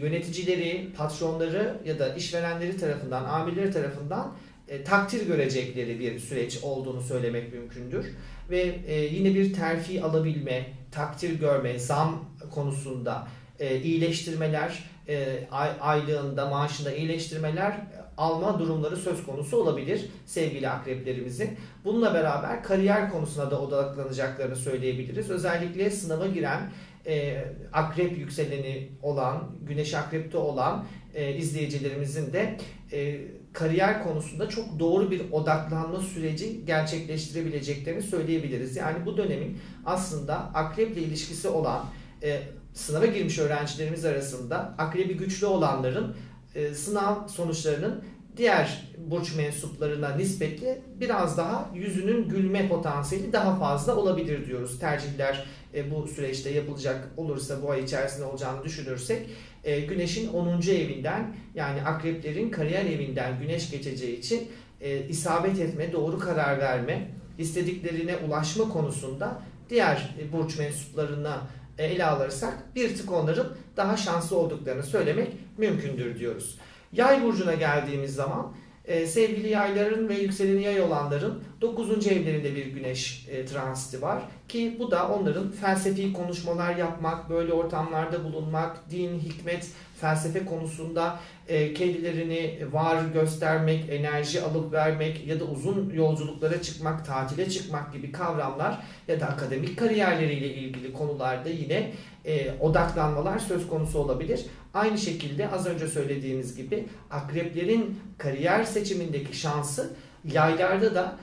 yöneticileri, 0.00 0.88
patronları 0.96 1.76
ya 1.84 1.98
da 1.98 2.14
işverenleri 2.14 2.76
tarafından, 2.76 3.24
amirleri 3.24 3.70
tarafından 3.70 4.32
e, 4.68 4.84
takdir 4.84 5.26
görecekleri 5.26 6.00
bir 6.00 6.18
süreç 6.18 6.58
olduğunu 6.62 7.02
söylemek 7.02 7.52
mümkündür. 7.52 8.06
Ve 8.50 8.80
e, 8.86 8.94
yine 8.94 9.34
bir 9.34 9.52
terfi 9.52 10.02
alabilme, 10.02 10.66
takdir 10.92 11.40
görme, 11.40 11.78
zam 11.78 12.24
konusunda 12.50 13.28
e, 13.58 13.80
iyileştirmeler, 13.80 14.84
e, 15.08 15.38
aylığında, 15.80 16.46
maaşında 16.46 16.92
iyileştirmeler 16.92 17.76
alma 18.20 18.58
durumları 18.58 18.96
söz 18.96 19.24
konusu 19.26 19.56
olabilir 19.56 20.10
sevgili 20.26 20.68
akreplerimizin. 20.68 21.58
Bununla 21.84 22.14
beraber 22.14 22.62
kariyer 22.62 23.10
konusuna 23.10 23.50
da 23.50 23.60
odaklanacaklarını 23.60 24.56
söyleyebiliriz. 24.56 25.30
Özellikle 25.30 25.90
sınava 25.90 26.26
giren 26.26 26.70
e, 27.06 27.44
akrep 27.72 28.18
yükseleni 28.18 28.88
olan, 29.02 29.50
güneş 29.62 29.94
akrepte 29.94 30.38
olan 30.38 30.84
e, 31.14 31.34
izleyicilerimizin 31.34 32.32
de 32.32 32.56
e, 32.92 33.20
kariyer 33.52 34.02
konusunda 34.02 34.48
çok 34.48 34.78
doğru 34.78 35.10
bir 35.10 35.22
odaklanma 35.32 36.00
süreci 36.00 36.64
gerçekleştirebileceklerini 36.64 38.02
söyleyebiliriz. 38.02 38.76
Yani 38.76 39.06
bu 39.06 39.16
dönemin 39.16 39.58
aslında 39.84 40.36
akreple 40.36 41.00
ilişkisi 41.00 41.48
olan 41.48 41.86
e, 42.22 42.42
sınava 42.74 43.06
girmiş 43.06 43.38
öğrencilerimiz 43.38 44.04
arasında 44.04 44.74
akrebi 44.78 45.16
güçlü 45.16 45.46
olanların 45.46 46.16
e, 46.54 46.74
sınav 46.74 47.28
sonuçlarının 47.28 48.04
diğer 48.36 48.82
burç 48.98 49.34
mensuplarına 49.36 50.16
nispetle 50.16 50.82
biraz 51.00 51.38
daha 51.38 51.70
yüzünün 51.74 52.28
gülme 52.28 52.68
potansiyeli 52.68 53.32
daha 53.32 53.56
fazla 53.56 53.96
olabilir 53.96 54.46
diyoruz. 54.46 54.78
Tercihler 54.78 55.44
e, 55.74 55.90
bu 55.90 56.08
süreçte 56.08 56.50
yapılacak 56.50 57.08
olursa 57.16 57.62
bu 57.62 57.70
ay 57.70 57.84
içerisinde 57.84 58.24
olacağını 58.24 58.64
düşünürsek 58.64 59.26
e, 59.64 59.80
Güneş'in 59.80 60.28
10. 60.32 60.60
evinden 60.60 61.34
yani 61.54 61.82
akreplerin 61.82 62.50
kariyer 62.50 62.84
evinden 62.84 63.38
Güneş 63.40 63.70
geçeceği 63.70 64.18
için 64.18 64.48
e, 64.80 65.08
isabet 65.08 65.58
etme, 65.58 65.92
doğru 65.92 66.18
karar 66.18 66.58
verme, 66.58 67.10
istediklerine 67.38 68.16
ulaşma 68.16 68.68
konusunda 68.68 69.42
diğer 69.70 70.14
burç 70.32 70.58
mensuplarına 70.58 71.42
e, 71.78 71.86
ele 71.86 72.04
alırsak 72.04 72.74
bir 72.74 72.96
tık 72.96 73.12
onların 73.12 73.46
daha 73.76 73.96
şanslı 73.96 74.36
olduklarını 74.36 74.82
söylemek 74.82 75.28
mümkündür 75.58 76.18
diyoruz. 76.18 76.58
Yay 76.92 77.22
burcuna 77.22 77.54
geldiğimiz 77.54 78.14
zaman 78.14 78.54
e, 78.90 79.06
sevgili 79.06 79.48
yayların 79.48 80.08
ve 80.08 80.14
yükseleni 80.14 80.62
yay 80.62 80.80
olanların 80.80 81.42
9. 81.60 82.06
evlerinde 82.06 82.56
bir 82.56 82.66
güneş 82.66 83.26
e, 83.30 83.46
transiti 83.46 84.02
var. 84.02 84.22
Ki 84.48 84.76
bu 84.78 84.90
da 84.90 85.08
onların 85.08 85.50
felsefi 85.50 86.12
konuşmalar 86.12 86.76
yapmak, 86.76 87.30
böyle 87.30 87.52
ortamlarda 87.52 88.24
bulunmak, 88.24 88.90
din, 88.90 89.18
hikmet, 89.18 89.66
felsefe 90.00 90.44
konusunda 90.44 91.18
e, 91.48 91.74
kendilerini 91.74 92.58
var 92.72 93.04
göstermek, 93.14 93.84
enerji 93.90 94.42
alıp 94.42 94.72
vermek 94.72 95.26
ya 95.26 95.40
da 95.40 95.44
uzun 95.44 95.90
yolculuklara 95.94 96.62
çıkmak, 96.62 97.06
tatile 97.06 97.50
çıkmak 97.50 97.92
gibi 97.92 98.12
kavramlar 98.12 98.78
ya 99.08 99.20
da 99.20 99.26
akademik 99.26 99.78
kariyerleriyle 99.78 100.54
ilgili 100.54 100.92
konularda 100.92 101.48
yine 101.48 101.92
e, 102.24 102.54
odaklanmalar 102.60 103.38
söz 103.38 103.68
konusu 103.68 103.98
olabilir. 103.98 104.46
Aynı 104.74 104.98
şekilde 104.98 105.50
az 105.50 105.66
önce 105.66 105.88
söylediğimiz 105.88 106.56
gibi 106.56 106.86
akreplerin 107.10 107.98
kariyer 108.18 108.64
seçimindeki 108.64 109.38
şansı 109.38 109.90
yaylarda 110.24 110.94
da 110.94 111.16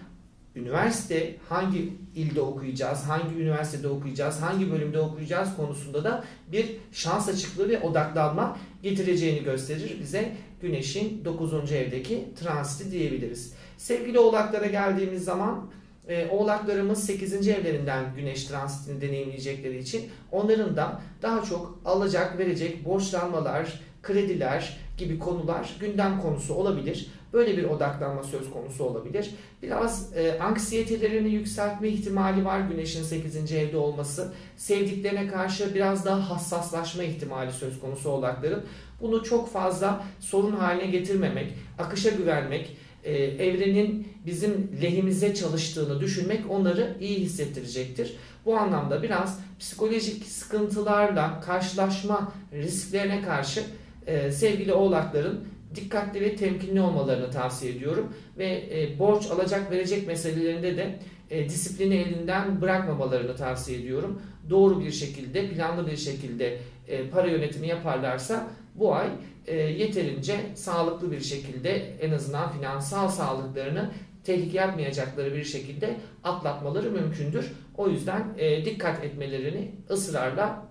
üniversite 0.56 1.36
hangi 1.50 1.94
ilde 2.16 2.42
okuyacağız, 2.42 3.04
hangi 3.04 3.36
üniversitede 3.36 3.88
okuyacağız, 3.88 4.42
hangi 4.42 4.72
bölümde 4.72 5.00
okuyacağız 5.00 5.56
konusunda 5.56 6.04
da 6.04 6.24
bir 6.52 6.78
şans 6.92 7.30
açıklığı 7.30 7.70
ve 7.70 7.80
odaklanma 7.80 8.58
getireceğini 8.84 9.44
gösterir 9.44 9.98
bize 10.02 10.32
Güneş'in 10.62 11.26
9. 11.26 11.72
evdeki 11.72 12.28
transiti 12.40 12.92
diyebiliriz. 12.92 13.54
Sevgili 13.78 14.20
oğlaklara 14.20 14.66
geldiğimiz 14.66 15.24
zaman 15.24 15.72
e, 16.10 16.28
oğlaklarımız 16.28 17.06
8. 17.06 17.48
evlerinden 17.48 18.16
güneş 18.16 18.44
transitini 18.46 19.02
deneyimleyecekleri 19.02 19.78
için 19.78 20.10
onların 20.32 20.78
da 20.78 21.02
daha 21.22 21.44
çok 21.44 21.80
alacak 21.86 22.38
verecek 22.38 22.86
borçlanmalar, 22.86 23.82
krediler 24.04 24.78
gibi 24.98 25.20
konular 25.20 25.76
gündem 25.80 26.22
konusu 26.22 26.54
olabilir. 26.54 27.08
Böyle 27.34 27.58
bir 27.58 27.64
odaklanma 27.64 28.24
söz 28.24 28.50
konusu 28.50 28.84
olabilir. 28.84 29.30
Biraz 29.64 30.18
e, 30.18 30.40
anksiyetelerini 30.40 31.30
yükseltme 31.30 31.88
ihtimali 31.88 32.46
var 32.46 32.60
güneşin 32.60 33.04
8. 33.04 33.52
evde 33.52 33.78
olması. 33.78 34.34
Sevdiklerine 34.58 35.28
karşı 35.28 35.76
biraz 35.76 36.06
daha 36.06 36.30
hassaslaşma 36.30 37.04
ihtimali 37.04 37.52
söz 37.52 37.80
konusu 37.80 38.10
oğlakların. 38.10 38.64
Bunu 39.02 39.24
çok 39.24 39.52
fazla 39.52 40.04
sorun 40.20 40.52
haline 40.52 40.86
getirmemek, 40.86 41.54
akışa 41.80 42.10
güvenmek, 42.10 42.78
e, 43.08 43.46
evrenin 43.46 44.08
bizim 44.26 44.70
lehimize 44.82 45.36
çalıştığını 45.36 46.00
düşünmek 46.02 46.52
onları 46.52 46.98
iyi 47.02 47.20
hissettirecektir. 47.20 48.16
Bu 48.46 48.58
anlamda 48.58 49.04
biraz 49.04 49.40
psikolojik 49.60 50.26
sıkıntılarla 50.26 51.42
karşılaşma 51.42 52.32
risklerine 52.54 53.22
karşı 53.22 53.64
e, 54.08 54.32
sevgili 54.32 54.74
oğlakların 54.74 55.44
dikkatli 55.76 56.22
ve 56.22 56.36
temkinli 56.36 56.82
olmalarını 56.82 57.32
tavsiye 57.32 57.72
ediyorum. 57.72 58.14
Ve 58.38 58.46
e, 58.46 59.00
borç 59.00 59.32
alacak 59.32 59.72
verecek 59.72 60.08
meselelerinde 60.08 60.78
de 60.78 61.00
e, 61.30 61.50
disiplini 61.50 61.96
elinden 61.96 62.62
bırakmamalarını 62.62 63.36
tavsiye 63.36 63.80
ediyorum. 63.80 64.22
Doğru 64.50 64.86
bir 64.86 64.92
şekilde, 64.92 65.50
planlı 65.50 65.88
bir 65.88 65.98
şekilde 65.98 66.58
e, 66.88 67.10
para 67.10 67.28
yönetimi 67.28 67.68
yaparlarsa 67.68 68.48
bu 68.80 68.96
ay 68.96 69.08
e, 69.48 69.56
yeterince 69.56 70.40
sağlıklı 70.56 71.12
bir 71.12 71.22
şekilde 71.22 71.70
en 72.02 72.12
azından 72.12 72.52
finansal 72.52 73.10
sağlıklarını 73.10 73.92
tehlike 74.24 74.58
yapmayacakları 74.58 75.36
bir 75.36 75.44
şekilde 75.44 75.98
atlatmaları 76.24 76.92
mümkündür. 76.92 77.52
O 77.78 77.90
yüzden 77.90 78.24
e, 78.38 78.66
dikkat 78.66 79.04
etmelerini 79.04 79.72
ısrarla 79.90 80.68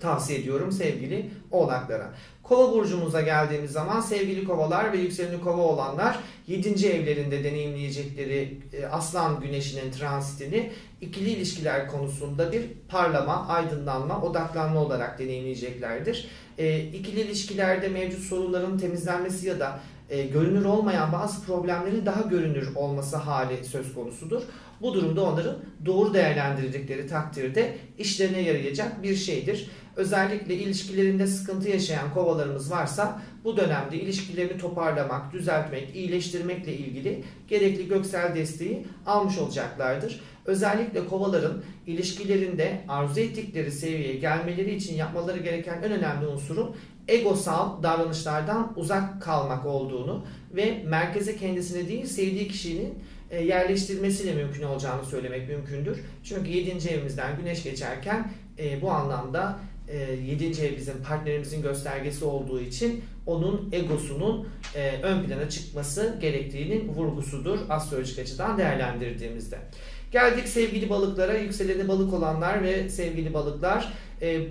tavsiye 0.00 0.38
ediyorum 0.38 0.72
sevgili 0.72 1.30
oğlaklara. 1.50 2.14
Kova 2.42 2.72
burcumuza 2.72 3.20
geldiğimiz 3.20 3.70
zaman 3.70 4.00
sevgili 4.00 4.44
kovalar 4.44 4.92
ve 4.92 4.98
yükseleni 4.98 5.40
kova 5.40 5.62
olanlar 5.62 6.18
7. 6.46 6.86
evlerinde 6.88 7.44
deneyimleyecekleri 7.44 8.58
e, 8.72 8.86
aslan 8.86 9.40
güneşinin 9.40 9.92
transitini 9.92 10.72
ikili 11.00 11.30
ilişkiler 11.30 11.88
konusunda 11.88 12.52
bir 12.52 12.62
parlama, 12.88 13.48
aydınlanma, 13.48 14.22
odaklanma 14.22 14.80
olarak 14.80 15.18
deneyimleyeceklerdir. 15.18 16.28
E, 16.58 16.80
ikili 16.80 17.20
ilişkilerde 17.20 17.88
mevcut 17.88 18.20
sorunların 18.20 18.78
temizlenmesi 18.78 19.46
ya 19.48 19.60
da 19.60 19.80
e, 20.10 20.26
görünür 20.26 20.64
olmayan 20.64 21.12
bazı 21.12 21.44
problemlerin 21.44 22.06
daha 22.06 22.22
görünür 22.22 22.74
olması 22.74 23.16
hali 23.16 23.64
söz 23.64 23.94
konusudur. 23.94 24.42
Bu 24.80 24.94
durumda 24.94 25.24
onların 25.24 25.56
doğru 25.86 26.14
değerlendirdikleri 26.14 27.06
takdirde 27.06 27.74
işlerine 27.98 28.40
yarayacak 28.40 29.02
bir 29.02 29.16
şeydir. 29.16 29.70
Özellikle 29.96 30.54
ilişkilerinde 30.54 31.26
sıkıntı 31.26 31.68
yaşayan 31.68 32.14
kovalarımız 32.14 32.70
varsa 32.70 33.22
bu 33.44 33.56
dönemde 33.56 33.96
ilişkilerini 33.96 34.58
toparlamak, 34.58 35.32
düzeltmek, 35.32 35.96
iyileştirmekle 35.96 36.72
ilgili 36.72 37.24
gerekli 37.48 37.88
göksel 37.88 38.34
desteği 38.34 38.86
almış 39.06 39.38
olacaklardır. 39.38 40.20
Özellikle 40.44 41.06
kovaların 41.06 41.62
ilişkilerinde 41.86 42.80
arzu 42.88 43.20
ettikleri 43.20 43.72
seviyeye 43.72 44.16
gelmeleri 44.16 44.74
için 44.74 44.94
yapmaları 44.96 45.38
gereken 45.38 45.82
en 45.82 45.92
önemli 45.92 46.26
unsurun 46.26 46.76
egosal 47.08 47.82
davranışlardan 47.82 48.72
uzak 48.76 49.22
kalmak 49.22 49.66
olduğunu 49.66 50.24
ve 50.56 50.82
merkeze 50.86 51.36
kendisini 51.36 51.88
değil 51.88 52.06
sevdiği 52.06 52.48
kişinin 52.48 52.94
e, 53.30 53.44
yerleştirmesiyle 53.44 54.34
mümkün 54.34 54.62
olacağını 54.62 55.04
söylemek 55.04 55.48
mümkündür. 55.48 55.98
Çünkü 56.24 56.50
7. 56.50 56.88
evimizden 56.88 57.36
güneş 57.36 57.62
geçerken 57.62 58.30
e, 58.58 58.82
bu 58.82 58.90
anlamda 58.90 59.58
7. 60.26 60.44
E, 60.44 60.66
ev 60.66 60.76
bizim 60.76 61.02
partnerimizin 61.02 61.62
göstergesi 61.62 62.24
olduğu 62.24 62.60
için 62.60 63.04
onun 63.26 63.68
egosunun 63.72 64.48
ön 65.02 65.24
plana 65.24 65.48
çıkması 65.48 66.16
gerektiğinin 66.20 66.88
vurgusudur 66.88 67.58
astrolojik 67.68 68.18
açıdan 68.18 68.58
değerlendirdiğimizde. 68.58 69.58
Geldik 70.12 70.48
sevgili 70.48 70.90
balıklara, 70.90 71.34
yükseleni 71.34 71.88
balık 71.88 72.14
olanlar 72.14 72.62
ve 72.62 72.88
sevgili 72.88 73.34
balıklar 73.34 73.92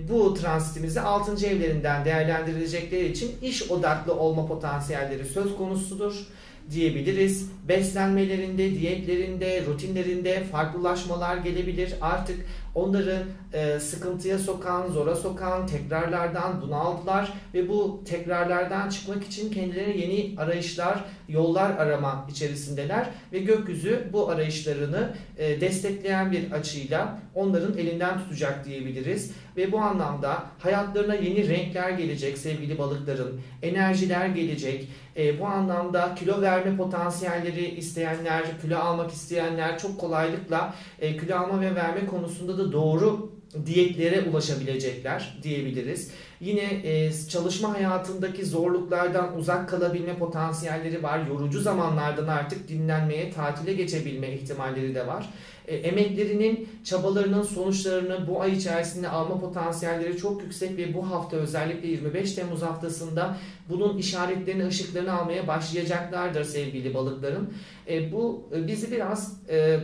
bu 0.08 0.34
transitimizi 0.34 1.00
6. 1.00 1.46
evlerinden 1.46 2.04
değerlendirilecekleri 2.04 3.12
için 3.12 3.30
iş 3.42 3.70
odaklı 3.70 4.14
olma 4.14 4.46
potansiyelleri 4.46 5.24
söz 5.24 5.56
konusudur 5.56 6.26
diyebiliriz. 6.70 7.50
Beslenmelerinde, 7.68 8.70
diyetlerinde, 8.70 9.66
rutinlerinde 9.66 10.44
farklılaşmalar 10.44 11.36
gelebilir. 11.36 11.94
Artık 12.00 12.46
onları 12.76 13.22
e, 13.52 13.80
sıkıntıya 13.80 14.38
sokan, 14.38 14.88
zora 14.88 15.16
sokan, 15.16 15.66
tekrarlardan 15.66 16.62
bunaldılar 16.62 17.32
ve 17.54 17.68
bu 17.68 18.02
tekrarlardan 18.04 18.88
çıkmak 18.88 19.24
için 19.24 19.52
kendilerine 19.52 19.96
yeni 19.96 20.40
arayışlar, 20.40 21.04
yollar 21.28 21.70
arama 21.70 22.26
içerisindeler 22.30 23.06
ve 23.32 23.38
gökyüzü 23.38 24.08
bu 24.12 24.30
arayışlarını 24.30 25.10
e, 25.38 25.60
destekleyen 25.60 26.32
bir 26.32 26.50
açıyla 26.52 27.18
onların 27.34 27.78
elinden 27.78 28.18
tutacak 28.18 28.64
diyebiliriz 28.64 29.32
ve 29.56 29.72
bu 29.72 29.78
anlamda 29.78 30.42
hayatlarına 30.58 31.14
yeni 31.14 31.48
renkler 31.48 31.90
gelecek 31.90 32.38
sevgili 32.38 32.78
balıkların, 32.78 33.40
enerjiler 33.62 34.26
gelecek. 34.26 34.88
E, 35.16 35.40
bu 35.40 35.46
anlamda 35.46 36.14
kilo 36.14 36.42
verme 36.42 36.76
potansiyelleri 36.76 37.68
isteyenler, 37.68 38.42
kilo 38.62 38.78
almak 38.78 39.10
isteyenler 39.10 39.78
çok 39.78 39.98
kolaylıkla 40.00 40.74
e, 41.00 41.16
kilo 41.16 41.36
alma 41.36 41.60
ve 41.60 41.74
verme 41.74 42.06
konusunda 42.06 42.58
da 42.58 42.65
doğru 42.72 43.36
diyetlere 43.66 44.30
ulaşabilecekler 44.30 45.38
diyebiliriz. 45.42 46.10
Yine 46.40 46.80
e, 46.84 47.12
çalışma 47.28 47.74
hayatındaki 47.74 48.46
zorluklardan 48.46 49.38
uzak 49.38 49.68
kalabilme 49.68 50.18
potansiyelleri 50.18 51.02
var. 51.02 51.26
Yorucu 51.26 51.60
zamanlardan 51.60 52.28
artık 52.28 52.68
dinlenmeye, 52.68 53.32
tatile 53.32 53.72
geçebilme 53.72 54.32
ihtimalleri 54.32 54.94
de 54.94 55.06
var. 55.06 55.30
E, 55.68 55.76
emeklerinin, 55.76 56.68
çabalarının 56.84 57.42
sonuçlarını 57.42 58.28
bu 58.28 58.42
ay 58.42 58.52
içerisinde 58.52 59.08
alma 59.08 59.40
potansiyelleri 59.40 60.16
çok 60.16 60.42
yüksek 60.42 60.76
ve 60.76 60.94
bu 60.94 61.10
hafta 61.10 61.36
özellikle 61.36 61.88
25 61.88 62.32
Temmuz 62.32 62.62
haftasında 62.62 63.36
bunun 63.68 63.98
işaretlerini, 63.98 64.66
ışıklarını 64.66 65.12
almaya 65.12 65.48
başlayacaklardır 65.48 66.44
sevgili 66.44 66.94
balıkların. 66.94 67.52
E, 67.88 68.12
bu 68.12 68.48
e, 68.56 68.66
bizi 68.66 68.92
biraz 68.92 69.40
e, 69.50 69.80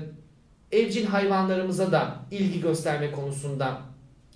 evcil 0.72 1.06
hayvanlarımıza 1.06 1.92
da 1.92 2.14
ilgi 2.30 2.60
gösterme 2.60 3.12
konusunda 3.12 3.78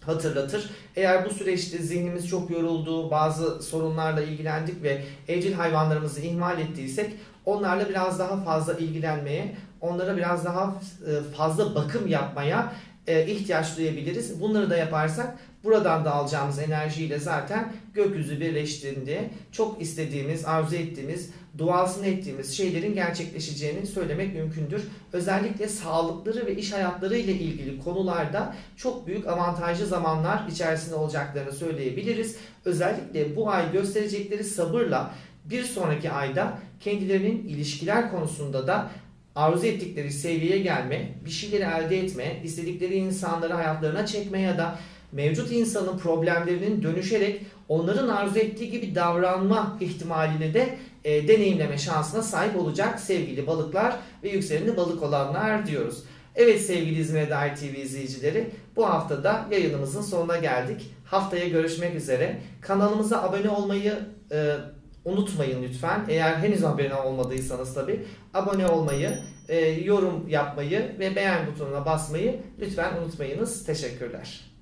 hatırlatır. 0.01 0.71
Eğer 0.97 1.25
bu 1.25 1.31
süreçte 1.31 1.79
zihnimiz 1.79 2.29
çok 2.29 2.51
yoruldu, 2.51 3.11
bazı 3.11 3.63
sorunlarla 3.63 4.23
ilgilendik 4.23 4.83
ve 4.83 5.05
evcil 5.29 5.53
hayvanlarımızı 5.53 6.21
ihmal 6.21 6.61
ettiysek 6.61 7.13
onlarla 7.45 7.89
biraz 7.89 8.19
daha 8.19 8.37
fazla 8.37 8.75
ilgilenmeye, 8.75 9.57
onlara 9.81 10.17
biraz 10.17 10.45
daha 10.45 10.75
e, 11.07 11.35
fazla 11.37 11.75
bakım 11.75 12.07
yapmaya 12.07 12.73
e, 13.07 13.27
ihtiyaç 13.27 13.77
duyabiliriz. 13.77 14.41
Bunları 14.41 14.71
da 14.71 14.77
yaparsak 14.77 15.39
buradan 15.67 16.05
da 16.05 16.15
alacağımız 16.15 16.59
enerjiyle 16.59 17.19
zaten 17.19 17.73
gökyüzü 17.95 18.41
birleştiğinde 18.41 19.31
çok 19.53 19.83
istediğimiz, 19.83 20.45
arzu 20.45 20.77
ettiğimiz, 20.77 21.31
duasını 21.59 22.07
ettiğimiz 22.07 22.57
şeylerin 22.57 22.95
gerçekleşeceğini 22.95 23.87
söylemek 23.87 24.35
mümkündür. 24.35 24.83
Özellikle 25.13 25.69
sağlıkları 25.69 26.47
ve 26.47 26.57
iş 26.57 26.73
hayatları 26.73 27.17
ile 27.17 27.33
ilgili 27.33 27.79
konularda 27.79 28.55
çok 28.77 29.07
büyük 29.07 29.27
avantajlı 29.27 29.87
zamanlar 29.87 30.49
içerisinde 30.49 30.95
olacaklarını 30.95 31.53
söyleyebiliriz. 31.53 32.37
Özellikle 32.65 33.37
bu 33.37 33.51
ay 33.51 33.73
gösterecekleri 33.73 34.45
sabırla 34.45 35.15
bir 35.45 35.65
sonraki 35.65 36.11
ayda 36.11 36.59
kendilerinin 36.81 37.49
ilişkiler 37.49 38.11
konusunda 38.11 38.67
da 38.67 38.91
arzu 39.35 39.67
ettikleri 39.67 40.13
seviyeye 40.13 40.59
gelme, 40.59 41.09
bir 41.25 41.31
şeyleri 41.31 41.63
elde 41.63 41.99
etme, 41.99 42.41
istedikleri 42.45 42.95
insanları 42.95 43.53
hayatlarına 43.53 44.07
çekme 44.07 44.41
ya 44.41 44.59
da 44.59 44.79
mevcut 45.17 45.53
insanın 45.53 45.99
problemlerinin 45.99 46.83
dönüşerek 46.83 47.41
onların 47.69 48.09
arzu 48.09 48.39
ettiği 48.39 48.71
gibi 48.71 48.95
davranma 48.95 49.79
ihtimalini 49.81 50.55
de 50.55 50.79
e, 51.05 51.29
deneyimleme 51.29 51.79
şansına 51.79 52.23
sahip 52.23 52.57
olacak 52.57 53.01
sevgili 53.01 53.47
balıklar 53.47 53.97
ve 54.23 54.29
yükseleni 54.29 54.77
balık 54.77 55.03
olanlar 55.03 55.67
diyoruz. 55.67 56.05
Evet 56.35 56.61
sevgili 56.61 57.01
İzmir 57.01 57.31
Dair 57.31 57.57
TV 57.57 57.65
izleyicileri 57.65 58.51
bu 58.77 58.87
haftada 58.87 59.47
yayınımızın 59.51 60.03
sonuna 60.03 60.37
geldik. 60.37 60.91
Haftaya 61.05 61.49
görüşmek 61.49 61.95
üzere. 61.95 62.41
Kanalımıza 62.61 63.23
abone 63.23 63.51
olmayı 63.51 63.99
e, 64.33 64.57
unutmayın 65.05 65.63
lütfen. 65.63 66.05
Eğer 66.09 66.35
henüz 66.35 66.65
abone 66.65 66.95
olmadıysanız 66.95 67.75
tabi 67.75 68.07
abone 68.35 68.67
olmayı, 68.67 69.19
e, 69.49 69.59
yorum 69.67 70.29
yapmayı 70.29 70.97
ve 70.99 71.17
beğen 71.17 71.47
butonuna 71.47 71.87
basmayı 71.87 72.41
lütfen 72.61 72.97
unutmayınız. 72.97 73.67
Teşekkürler. 73.67 74.56